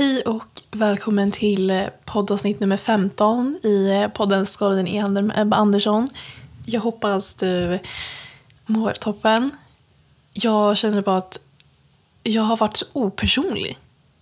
[0.00, 5.38] Hej och välkommen till eh, poddavsnitt nummer 15 i eh, podden Skålen i handen med
[5.38, 6.08] Ebba Andersson.
[6.66, 7.78] Jag hoppas du
[8.66, 9.50] mår toppen.
[10.32, 11.40] Jag känner bara att
[12.22, 13.78] jag har varit så opersonlig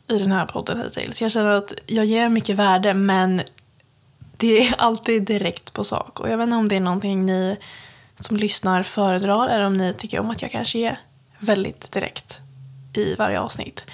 [0.09, 1.23] i den här podden hittills.
[1.23, 3.43] Jag känner att jag ger mycket värde men
[4.37, 6.21] det är alltid direkt på sak.
[6.21, 7.57] Och jag vet inte om det är någonting ni
[8.21, 10.99] som lyssnar föredrar eller om ni tycker om att jag kanske är
[11.39, 12.41] väldigt direkt
[12.95, 13.85] i varje avsnitt.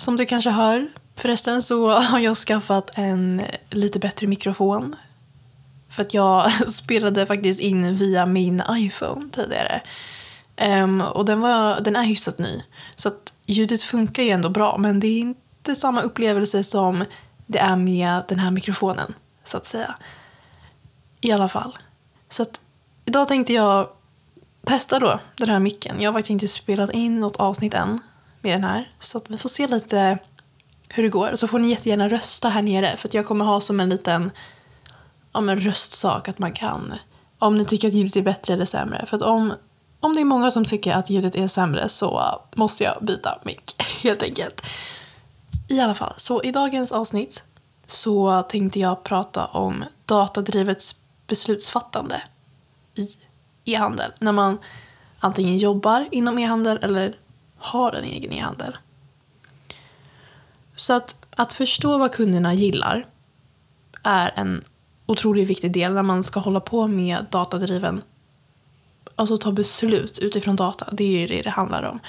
[0.00, 4.96] Som du kanske hör förresten så har jag skaffat en lite bättre mikrofon.
[5.88, 9.82] För att jag spelade faktiskt in via min iPhone tidigare.
[10.82, 12.62] Um, och den, var, den är hyfsat ny.
[12.96, 17.04] Så att ljudet funkar ju ändå bra men det är inte samma upplevelse som
[17.46, 19.14] det är med den här mikrofonen,
[19.44, 19.94] så att säga.
[21.20, 21.78] I alla fall.
[22.28, 22.60] Så att
[23.04, 23.88] idag tänkte jag
[24.66, 26.00] testa då den här micken.
[26.00, 28.00] Jag har faktiskt inte spelat in något avsnitt än
[28.40, 28.92] med den här.
[28.98, 30.18] Så att vi får se lite
[30.94, 31.32] hur det går.
[31.32, 33.88] Och så får ni jättegärna rösta här nere för att jag kommer ha som en
[33.88, 34.30] liten
[35.32, 36.94] ja, men röstsak att man kan
[37.40, 39.06] om ni tycker att ljudet är bättre eller sämre.
[39.06, 39.52] För att om,
[40.00, 43.74] om det är många som tycker att ljudet är sämre så måste jag byta mick
[44.02, 44.66] helt enkelt.
[45.68, 47.42] I alla fall, så i dagens avsnitt
[47.86, 50.82] så tänkte jag prata om datadrivet
[51.26, 52.22] beslutsfattande
[52.94, 53.08] i
[53.64, 54.12] e-handel.
[54.18, 54.58] När man
[55.18, 57.16] antingen jobbar inom e-handel eller
[57.60, 58.76] har en egen e-handel.
[60.76, 63.06] Så att, att förstå vad kunderna gillar
[64.02, 64.64] är en
[65.06, 68.02] otroligt viktig del när man ska hålla på med datadriven,
[69.16, 70.88] alltså ta beslut utifrån data.
[70.92, 72.00] Det är ju det det handlar om.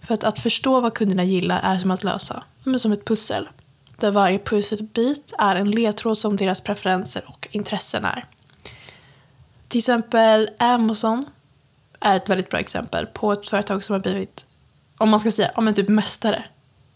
[0.00, 3.48] För att, att förstå vad kunderna gillar är som att lösa, men som ett pussel.
[3.96, 8.24] Där varje pusselbit är en ledtråd som deras preferenser och intressen är.
[9.68, 11.26] Till exempel Amazon
[12.00, 14.46] är ett väldigt bra exempel på ett företag som har blivit
[15.00, 16.44] om man ska säga, ja men typ mästare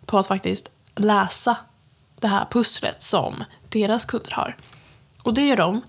[0.07, 1.57] på att faktiskt läsa
[2.20, 4.57] det här pusslet som deras kunder har.
[5.23, 5.81] Och det gör de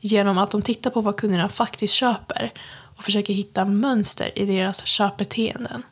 [0.00, 2.52] genom att de tittar på vad kunderna faktiskt köper
[2.96, 5.82] och försöker hitta mönster i deras köpbeteenden.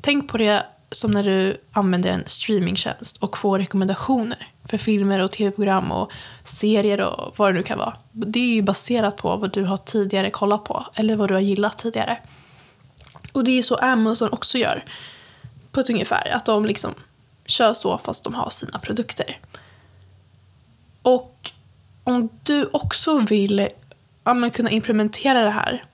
[0.00, 5.32] Tänk på det som när du använder en streamingtjänst och får rekommendationer för filmer och
[5.32, 6.12] tv-program och
[6.42, 7.96] serier och vad det nu kan vara.
[8.12, 11.40] Det är ju baserat på vad du har tidigare kollat på eller vad du har
[11.40, 12.18] gillat tidigare.
[13.36, 14.84] Och det är så Amazon också gör.
[15.72, 16.30] På ett ungefär.
[16.30, 16.94] Att de liksom
[17.46, 19.40] kör så fast de har sina produkter.
[21.02, 21.50] Och
[22.04, 23.68] om du också vill
[24.24, 25.84] ja, kunna implementera det här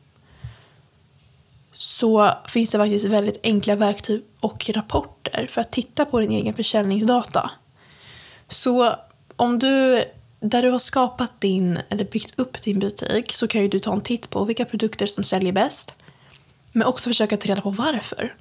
[1.73, 6.55] så finns det faktiskt väldigt enkla verktyg och rapporter för att titta på din egen
[6.55, 7.51] försäljningsdata.
[8.49, 8.95] Så
[9.37, 10.05] om du,
[10.41, 13.93] där du har skapat din, eller byggt upp din butik så kan ju du ta
[13.93, 15.95] en titt på vilka produkter som säljer bäst
[16.73, 18.35] men också försöka ta reda på varför.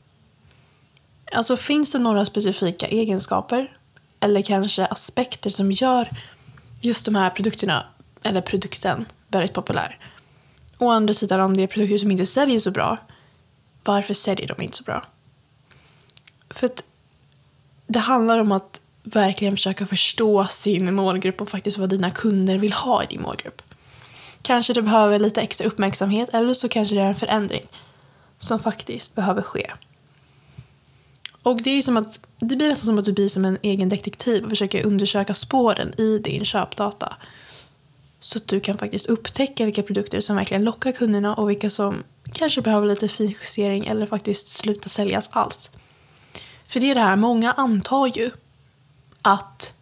[1.31, 3.77] Alltså finns det några specifika egenskaper
[4.19, 6.09] eller kanske aspekter som gör
[6.81, 7.85] just de här produkterna,
[8.23, 9.97] eller produkten, väldigt populär?
[10.77, 12.97] Å andra sidan, om det är produkter som inte säljer så bra,
[13.83, 15.05] varför säljer de inte så bra?
[16.49, 16.83] För att
[17.87, 22.73] det handlar om att verkligen försöka förstå sin målgrupp och faktiskt vad dina kunder vill
[22.73, 23.61] ha i din målgrupp.
[24.41, 27.67] Kanske det behöver lite extra uppmärksamhet eller så kanske det är en förändring
[28.41, 29.71] som faktiskt behöver ske.
[31.43, 33.89] Och det är som att, det blir nästan som att du blir som en egen
[33.89, 37.15] detektiv och försöker undersöka spåren i din köpdata.
[38.19, 42.03] Så att du kan faktiskt upptäcka vilka produkter som verkligen lockar kunderna och vilka som
[42.33, 45.71] kanske behöver lite finjustering eller faktiskt sluta säljas alls.
[46.67, 48.31] För det är det här, många antar ju
[49.21, 49.73] att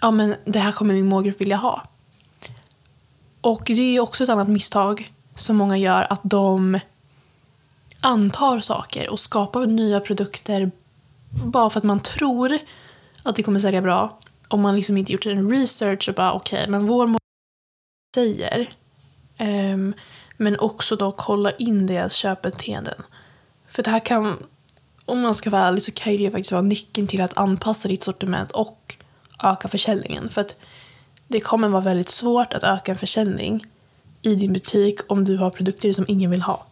[0.00, 1.82] ja, men det här kommer min målgrupp vilja ha.
[3.40, 6.80] Och det är också ett annat misstag som många gör, att de
[8.00, 10.70] antar saker och skapar nya produkter
[11.44, 12.58] bara för att man tror
[13.22, 14.18] att det kommer sälja bra.
[14.48, 17.16] Om man liksom inte gjort en research och bara okej, okay, men vår
[18.14, 18.70] säger.
[19.40, 19.94] Um,
[20.36, 23.02] men också då kolla in deras köpbeteenden.
[23.68, 24.36] För det här kan,
[25.04, 28.02] om man ska vara ärlig så kan det faktiskt vara nyckeln till att anpassa ditt
[28.02, 28.96] sortiment och
[29.42, 30.28] öka försäljningen.
[30.28, 30.56] För att
[31.28, 33.64] det kommer vara väldigt svårt att öka en försäljning
[34.22, 36.66] i din butik om du har produkter som ingen vill ha.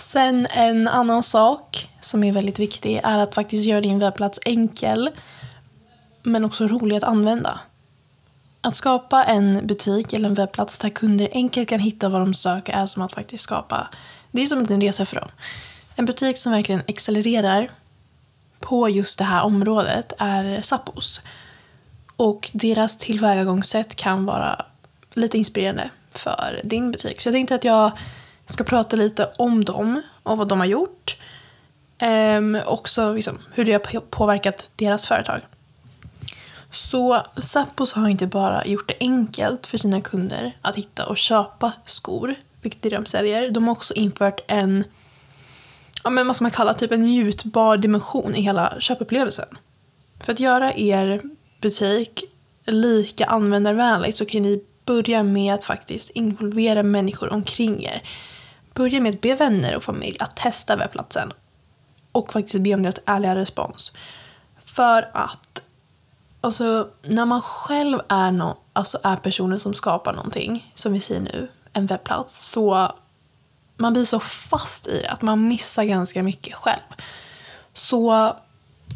[0.00, 5.10] Sen en annan sak som är väldigt viktig är att faktiskt göra din webbplats enkel
[6.22, 7.60] men också rolig att använda.
[8.60, 12.72] Att skapa en butik eller en webbplats där kunder enkelt kan hitta vad de söker
[12.72, 13.88] är som att faktiskt skapa,
[14.30, 15.28] det är som en liten resa för dem.
[15.96, 17.70] En butik som verkligen accelererar
[18.60, 21.20] på just det här området är Sappos.
[22.16, 24.66] Och deras tillvägagångssätt kan vara
[25.14, 27.20] lite inspirerande för din butik.
[27.20, 27.92] Så jag tänkte att jag
[28.52, 31.16] ska prata lite om dem och vad de har gjort.
[31.98, 35.40] Ehm, också liksom, hur det har påverkat deras företag.
[36.70, 41.72] Så Zappos har inte bara gjort det enkelt för sina kunder att hitta och köpa
[41.84, 43.50] skor, vilket är det de säljer.
[43.50, 44.84] De har också infört en,
[46.04, 49.48] ja men vad ska man kalla typ en njutbar dimension i hela köpupplevelsen.
[50.20, 51.20] För att göra er
[51.60, 52.24] butik
[52.66, 58.02] lika användarvänlig så kan ni börja med att faktiskt involvera människor omkring er.
[58.80, 61.32] Börja med att be vänner och familj att testa webbplatsen
[62.12, 63.92] och faktiskt be om deras ärliga respons.
[64.64, 65.62] För att
[66.40, 71.20] alltså, när man själv är, no alltså, är personen som skapar någonting, som vi säger
[71.20, 72.92] nu, en webbplats, så
[73.76, 76.82] man blir så fast i det att man missar ganska mycket själv.
[77.74, 78.36] Så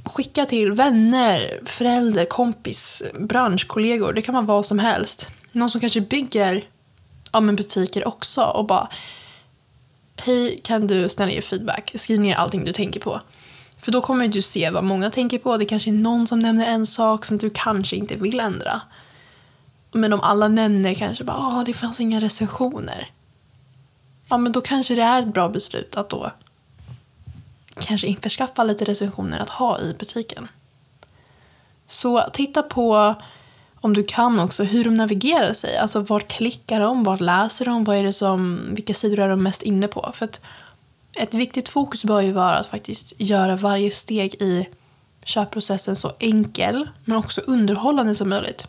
[0.04, 4.12] skicka till vänner, förälder, kompis, branschkollegor.
[4.12, 5.30] Det kan vara vad som helst.
[5.52, 6.64] Någon som kanske bygger
[7.32, 8.88] ja, men butiker också och bara
[10.16, 11.93] Hej, kan du snälla ge feedback?
[11.94, 13.20] Skriv ner allting du tänker på.
[13.78, 15.56] För då kommer du se vad många tänker på.
[15.56, 18.81] Det kanske är någon som nämner en sak som du kanske inte vill ändra.
[19.93, 23.11] Men om alla nämner kanske bara ah, det fanns inga recensioner.
[24.28, 26.32] Ja, men då kanske det är ett bra beslut att då
[27.81, 30.49] kanske införskaffa lite recensioner att ha i butiken.
[31.87, 33.14] Så titta på,
[33.84, 35.76] om du kan också, hur de navigerar sig.
[35.76, 39.42] Alltså vart klickar de, vart läser de, vad är det som, vilka sidor är de
[39.42, 40.10] mest inne på?
[40.14, 40.40] För att
[41.16, 44.69] ett viktigt fokus bör ju vara att faktiskt göra varje steg i
[45.25, 48.66] köpprocessen så enkel, men också underhållande som möjligt.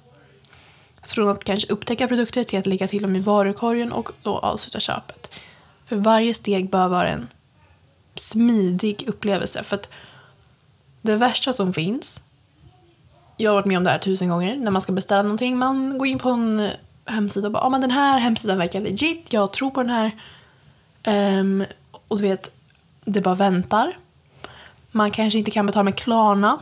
[1.01, 4.79] Från att kanske upptäcka produkter till att lägga till dem i varukorgen och då avsluta
[4.79, 5.29] köpet.
[5.85, 7.27] För varje steg bör vara en
[8.15, 9.63] smidig upplevelse.
[9.63, 9.89] För att
[11.01, 12.21] det värsta som finns,
[13.37, 15.97] jag har varit med om det här tusen gånger, när man ska beställa någonting, man
[15.97, 16.69] går in på en
[17.05, 19.89] hemsida och bara, ja ah, men den här hemsidan verkar legit, jag tror på den
[19.89, 20.11] här.
[21.39, 21.65] Um,
[22.07, 22.51] och du vet,
[23.05, 23.97] det bara väntar.
[24.91, 26.59] Man kanske inte kan betala med Klarna.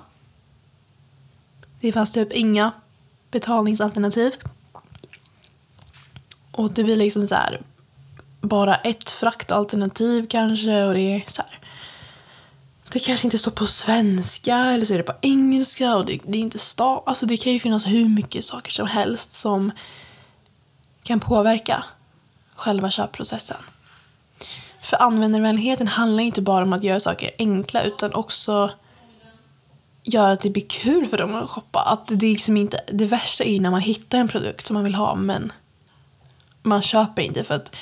[1.79, 2.71] Det fanns typ inga
[3.31, 4.33] betalningsalternativ.
[6.51, 7.61] Och det blir liksom så här,
[8.41, 11.59] bara ett fraktalternativ kanske och det är så här.
[12.93, 16.37] Det kanske inte står på svenska eller så är det på engelska och det, det
[16.37, 17.03] är inte stav.
[17.05, 19.71] Alltså det kan ju finnas hur mycket saker som helst som
[21.03, 21.83] kan påverka
[22.55, 23.57] själva köpprocessen.
[24.81, 28.71] För användarvänligheten handlar inte bara om att göra saker enkla utan också
[30.03, 31.79] göra att det blir kul för dem att shoppa.
[31.79, 34.95] Att det, liksom inte, det värsta är när man hittar en produkt som man vill
[34.95, 35.51] ha men
[36.63, 37.75] man köper inte för att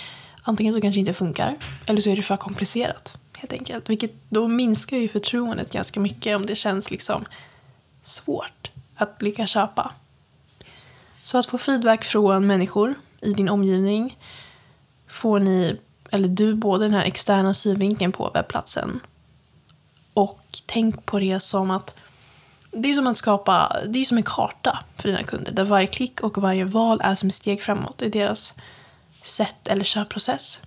[0.44, 3.90] antingen så kanske det inte funkar eller så är det för komplicerat helt enkelt.
[3.90, 7.26] Vilket då minskar ju förtroendet ganska mycket om det känns liksom
[8.02, 9.92] svårt att lyckas köpa.
[11.24, 14.18] Så att få feedback från människor i din omgivning
[15.08, 15.80] får ni,
[16.10, 19.00] eller du, både den här externa synvinkeln på webbplatsen
[20.14, 21.94] och tänk på det som att
[22.72, 25.88] det är som att skapa, det är som en karta för dina kunder där varje
[25.88, 28.54] klick och varje val är som ett steg framåt i deras
[29.24, 30.60] sätt eller köpprocess.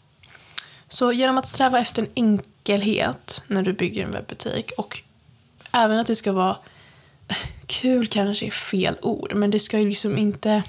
[0.88, 5.02] Så genom att sträva efter en enkel enkelhet när du bygger en webbutik och
[5.72, 6.56] även att det ska vara
[7.66, 10.62] kul kanske är fel ord, men det ska ju liksom inte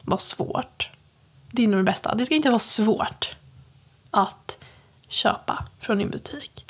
[0.00, 0.90] vara svårt.
[1.50, 2.14] Det är nog det bästa.
[2.14, 3.36] Det ska inte vara svårt
[4.10, 4.58] att
[5.08, 6.66] köpa från din butik.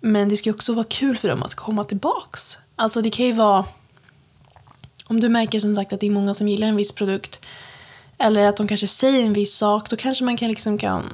[0.00, 2.58] Men det ska också vara kul för dem att komma tillbaks.
[2.76, 3.64] Alltså det kan ju vara...
[5.06, 7.40] Om du märker som sagt att det är många som gillar en viss produkt
[8.18, 11.12] eller att de kanske säger en viss sak, då kanske man kan, liksom kan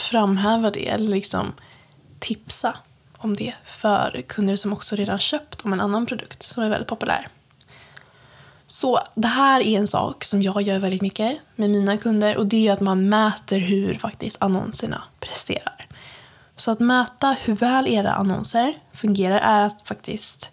[0.00, 1.52] framhäva det eller liksom
[2.18, 2.76] tipsa
[3.18, 6.88] om det för kunder som också redan köpt om en annan produkt som är väldigt
[6.88, 7.28] populär.
[8.66, 12.46] Så det här är en sak som jag gör väldigt mycket med mina kunder och
[12.46, 15.86] det är att man mäter hur faktiskt annonserna presterar.
[16.56, 20.50] Så att mäta hur väl era annonser fungerar är att faktiskt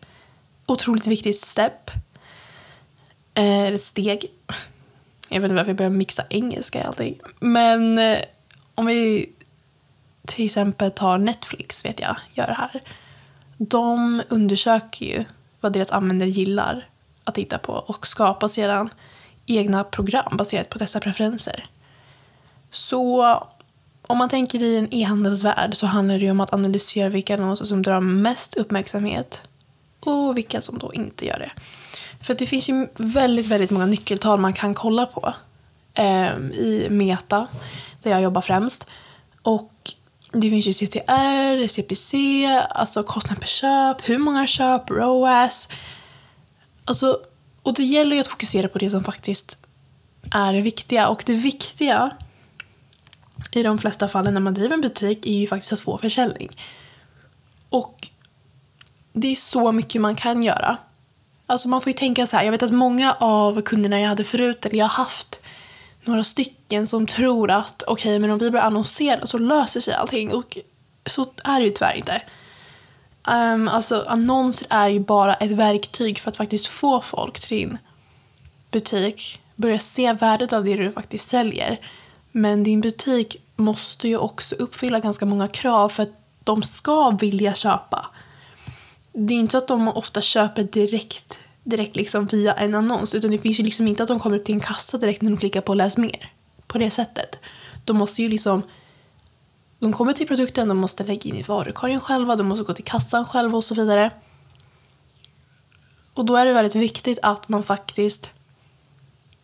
[0.66, 1.92] otroligt viktigt step,
[3.34, 4.26] eh, steg
[5.34, 7.20] jag vet inte varför jag börjar mixa engelska i allting.
[7.40, 8.20] Men eh,
[8.76, 9.30] om vi
[10.28, 12.82] till exempel tar Netflix, vet jag, gör det här.
[13.58, 15.26] De undersöker ju
[15.60, 16.88] vad deras användare gillar
[17.24, 18.90] att titta på och skapar sedan
[19.46, 21.66] egna program baserat på dessa preferenser.
[22.70, 23.24] Så
[24.02, 27.66] om man tänker i en e-handelsvärld så handlar det ju om att analysera vilka annonser
[27.66, 29.42] som drar mest uppmärksamhet
[30.00, 31.52] och vilka som då inte gör det.
[32.22, 35.34] För det finns ju väldigt, väldigt många nyckeltal man kan kolla på
[35.94, 37.48] eh, i Meta,
[38.04, 38.88] där jag jobbar främst.
[39.42, 39.74] Och
[40.32, 45.70] det finns ju CTR, CPC, alltså kostnad per köp, hur många köp, ROAS.
[46.86, 47.20] Alltså,
[47.64, 49.58] och det gäller ju att fokusera på det som faktiskt
[50.32, 51.08] är det viktiga.
[51.08, 52.12] Och det viktiga
[53.52, 56.50] i de flesta fallen när man driver en butik är ju faktiskt att få försäljning.
[57.70, 58.08] Och
[59.14, 60.78] det är så mycket man kan göra.
[61.46, 64.24] Alltså man får ju tänka så här, jag vet att många av kunderna jag hade
[64.24, 65.40] förut, eller jag har haft
[66.06, 69.94] några stycken som tror att okej, okay, men om vi börjar annonsera så löser sig
[69.94, 70.34] allting.
[70.34, 70.58] Och
[71.06, 72.22] så är det ju tyvärr inte.
[73.28, 77.78] Um, alltså annonser är ju bara ett verktyg för att faktiskt få folk till din
[78.72, 79.40] butik.
[79.56, 81.80] Börja se värdet av det du faktiskt säljer.
[82.32, 87.54] Men din butik måste ju också uppfylla ganska många krav för att de ska vilja
[87.54, 88.06] köpa.
[89.14, 93.32] Det är inte så att de ofta köper direkt, direkt liksom via en annons utan
[93.32, 95.38] det finns ju liksom inte att de kommer upp till en kassa direkt när de
[95.38, 96.32] klickar på läs mer.
[96.68, 97.40] På det sättet.
[97.86, 98.64] De måste ju liksom
[99.80, 102.84] de kommer till produkten, de måste lägga in i varukorgen själva, de måste gå till
[102.84, 104.12] kassan själva och så vidare.
[106.14, 108.30] Och då är det väldigt viktigt att man faktiskt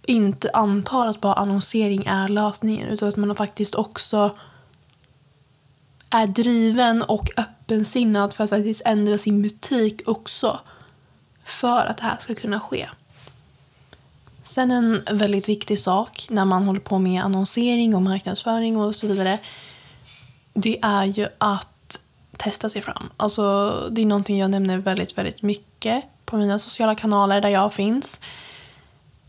[0.06, 4.38] inte antar att bara annonsering är lösningen utan att man faktiskt också
[6.10, 10.60] är driven och öppensinnad för att faktiskt ändra sin butik också
[11.50, 12.90] för att det här ska kunna ske.
[14.44, 19.08] Sen en väldigt viktig sak när man håller på med annonsering och marknadsföring och så
[19.08, 19.40] vidare
[20.54, 22.00] det är ju att
[22.38, 23.10] testa sig fram.
[23.18, 27.74] Alltså, det är någonting jag nämner väldigt, väldigt mycket på mina sociala kanaler där jag
[27.74, 28.20] finns.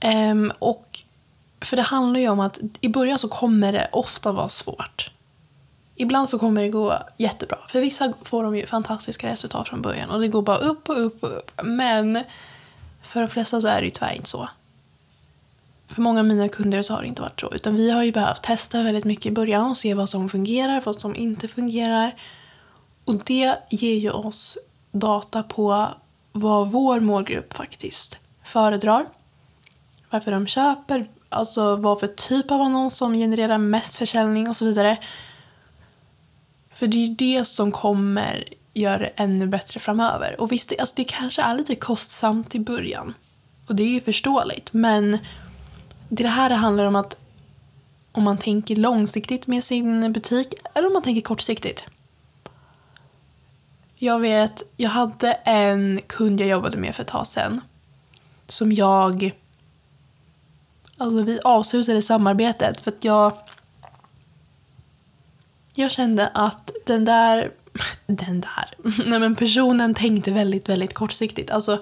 [0.04, 0.98] Um, och
[1.60, 5.10] för det handlar ju om att i början så kommer det ofta vara svårt.
[6.00, 7.58] Ibland så kommer det gå jättebra.
[7.68, 11.04] För vissa får de ju fantastiska resultat från början och det går bara upp och
[11.04, 11.50] upp och upp.
[11.62, 12.24] Men
[13.02, 14.48] för de flesta så är det ju tyvärr inte så.
[15.88, 17.54] För många av mina kunder så har det inte varit så.
[17.54, 20.82] Utan vi har ju behövt testa väldigt mycket i början och se vad som fungerar,
[20.84, 22.14] vad som inte fungerar.
[23.04, 24.58] Och det ger ju oss
[24.92, 25.88] data på
[26.32, 29.06] vad vår målgrupp faktiskt föredrar.
[30.10, 34.64] Varför de köper, alltså vad för typ av annons som genererar mest försäljning och så
[34.64, 34.98] vidare.
[36.72, 40.40] För det är ju det som kommer göra det ännu bättre framöver.
[40.40, 43.14] Och visst, det, alltså det kanske är lite kostsamt i början.
[43.66, 44.72] Och det är ju förståeligt.
[44.72, 45.18] Men
[46.08, 47.16] det här det handlar om att
[48.12, 51.86] om man tänker långsiktigt med sin butik eller om man tänker kortsiktigt.
[53.96, 57.60] Jag vet, jag hade en kund jag jobbade med för ett tag sedan
[58.48, 59.34] som jag...
[60.96, 63.32] Alltså vi avslutade samarbetet för att jag...
[65.74, 67.52] Jag kände att den där...
[68.06, 68.74] Den där...
[69.06, 71.50] Nej men personen tänkte väldigt, väldigt kortsiktigt.
[71.50, 71.80] Alltså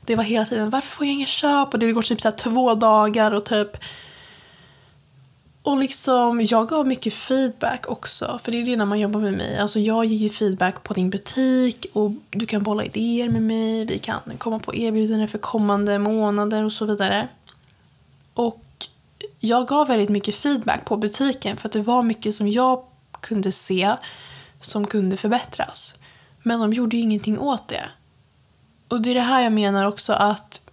[0.00, 1.72] det var hela tiden varför får jag inga köp?
[1.72, 3.76] Och det går typ så två dagar och typ
[5.62, 9.32] och liksom, jag gav mycket feedback också, för det är det när man jobbar med
[9.32, 9.58] mig.
[9.58, 13.84] Alltså jag ger ju feedback på din butik och du kan bolla idéer med mig,
[13.84, 17.28] vi kan komma på erbjudanden för kommande månader och så vidare.
[18.34, 18.64] Och
[19.38, 22.84] jag gav väldigt mycket feedback på butiken för att det var mycket som jag
[23.20, 23.96] kunde se
[24.60, 25.94] som kunde förbättras.
[26.42, 27.90] Men de gjorde ju ingenting åt det.
[28.88, 30.70] Och det är det här jag menar också att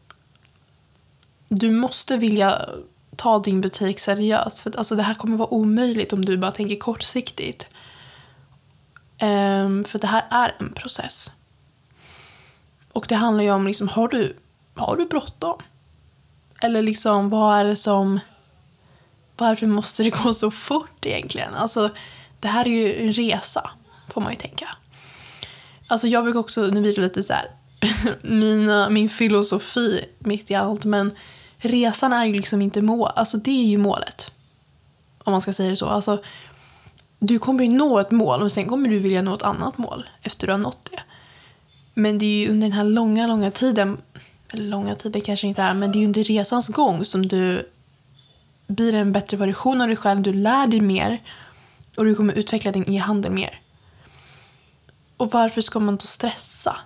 [1.49, 2.69] du måste vilja
[3.15, 4.61] ta din butik seriöst.
[4.61, 7.69] För att, alltså, det här kommer vara omöjligt om du bara tänker kortsiktigt.
[9.21, 11.31] Um, för det här är en process.
[12.93, 14.35] Och det handlar ju om, liksom, har du,
[14.75, 15.61] har du bråttom?
[16.61, 18.19] Eller liksom, vad är det som...
[19.37, 21.55] Varför måste det gå så fort egentligen?
[21.55, 21.89] Alltså,
[22.39, 23.69] det här är ju en resa,
[24.13, 24.67] får man ju tänka.
[25.87, 27.51] Alltså jag brukar också, nu blir det lite så här,
[28.21, 30.85] mina, min filosofi mitt i allt.
[30.85, 31.11] Men
[31.57, 33.11] resan är ju liksom inte mål.
[33.15, 34.31] Alltså det är ju målet.
[35.23, 35.85] Om man ska säga det så.
[35.85, 36.21] Alltså,
[37.19, 40.09] du kommer ju nå ett mål och sen kommer du vilja nå ett annat mål
[40.21, 40.99] efter du har nått det.
[41.93, 43.97] Men det är ju under den här långa, långa tiden,
[44.49, 47.69] eller långa tiden kanske inte är, men det är ju under resans gång som du
[48.67, 51.19] blir en bättre version av dig själv, du lär dig mer
[51.97, 53.59] och du kommer utveckla din e-handel mer.
[55.17, 56.77] Och varför ska man då stressa?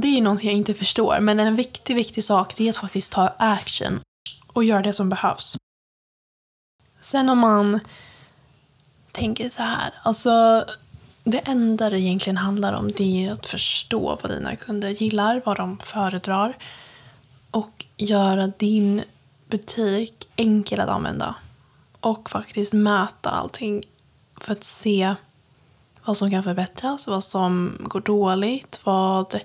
[0.00, 1.20] det är något jag inte förstår.
[1.20, 4.00] Men en viktig, viktig sak är att faktiskt ta action
[4.46, 5.56] och göra det som behövs.
[7.00, 7.80] Sen om man
[9.12, 10.64] tänker så här, alltså
[11.24, 15.56] det enda det egentligen handlar om det är att förstå vad dina kunder gillar, vad
[15.56, 16.56] de föredrar
[17.50, 19.02] och göra din
[19.48, 21.34] butik enkel att använda
[22.00, 23.82] och faktiskt mäta allting
[24.40, 25.14] för att se
[26.04, 29.40] vad som kan förbättras, vad som går dåligt, vad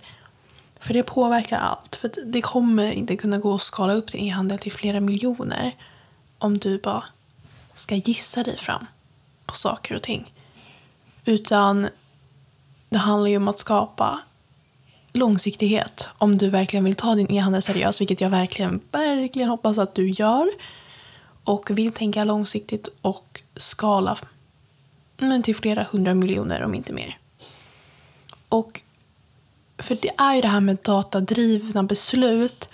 [0.79, 1.95] för det påverkar allt.
[1.95, 5.75] För det kommer inte kunna gå att skala upp din e-handel till flera miljoner
[6.37, 7.03] om du bara
[7.73, 8.85] ska gissa dig fram
[9.45, 10.33] på saker och ting.
[11.25, 11.87] Utan
[12.89, 14.19] det handlar ju om att skapa
[15.13, 19.95] långsiktighet om du verkligen vill ta din e-handel seriöst, vilket jag verkligen, verkligen hoppas att
[19.95, 20.49] du gör.
[21.43, 24.17] Och vill tänka långsiktigt och skala
[25.21, 27.17] men till flera hundra miljoner om inte mer.
[28.49, 28.81] Och
[29.77, 32.69] för det är ju det här med datadrivna beslut.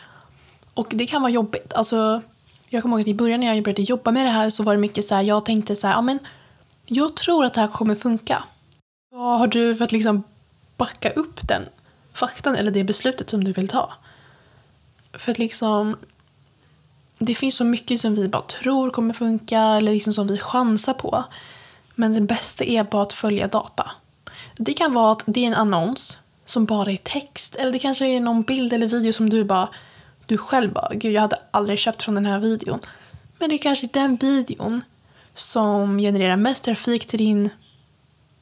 [0.73, 1.73] Och det kan vara jobbigt.
[1.73, 2.21] Alltså,
[2.69, 4.73] jag kommer ihåg att i början när jag började jobba med det här så var
[4.73, 6.19] det mycket så här, jag tänkte så här, ja men
[6.87, 8.43] jag tror att det här kommer funka.
[9.11, 10.23] Vad har du för att liksom
[10.77, 11.65] backa upp den
[12.13, 13.93] faktan eller det beslutet som du vill ta?
[15.13, 15.97] För att liksom,
[17.19, 20.93] det finns så mycket som vi bara tror kommer funka eller liksom som vi chansar
[20.93, 21.23] på.
[21.99, 23.91] Men det bästa är bara att följa data.
[24.55, 28.05] Det kan vara att det är en annons som bara är text eller det kanske
[28.05, 29.69] är någon bild eller video som du bara
[30.25, 32.79] du själv bara, gud jag hade aldrig köpt från den här videon.
[33.37, 34.81] Men det är kanske den videon
[35.33, 37.49] som genererar mest trafik till din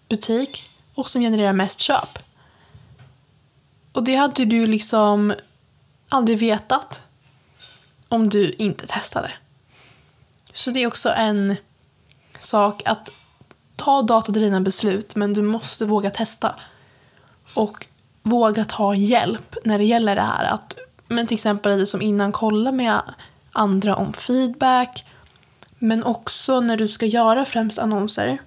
[0.10, 2.20] butik och som genererar mest köp.
[3.92, 5.34] Och det hade du liksom
[6.10, 7.04] aldrig vetat
[8.10, 9.32] om du inte testade.
[10.54, 11.56] Så det är också en
[12.40, 13.12] sak att
[13.76, 16.56] ta datadrivna beslut men du måste våga testa.
[17.54, 17.88] Och
[18.24, 20.46] våga ta hjälp när det gäller det här.
[20.46, 20.78] Att,
[21.08, 23.02] men till exempel som innan, kolla med
[23.52, 25.06] andra om feedback.
[25.80, 28.38] Men också när du ska göra främst annonser.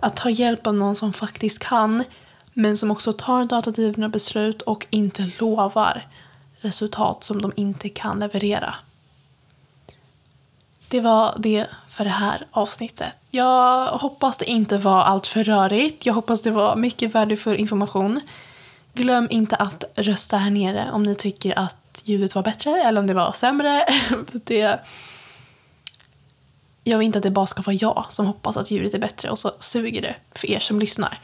[0.00, 2.04] Att ta hjälp av någon som faktiskt kan
[2.52, 6.02] men som också tar datadrivna beslut och inte lovar
[6.60, 8.74] resultat som de inte kan leverera.
[10.94, 13.12] Det var det för det här avsnittet.
[13.30, 16.06] Jag hoppas det inte var allt för rörigt.
[16.06, 18.20] Jag hoppas det var mycket värdefull information.
[18.92, 23.06] Glöm inte att rösta här nere om ni tycker att ljudet var bättre eller om
[23.06, 23.86] det var sämre.
[24.32, 24.80] det...
[26.84, 29.30] Jag vill inte att det bara ska vara jag som hoppas att ljudet är bättre
[29.30, 31.18] och så suger det för er som lyssnar.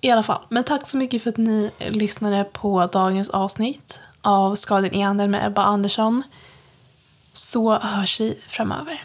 [0.00, 4.54] I alla fall, men tack så mycket för att ni lyssnade på dagens avsnitt av
[4.54, 6.22] Skadan i Andel med Ebba Andersson.
[7.34, 9.02] Så hörs vi framöver.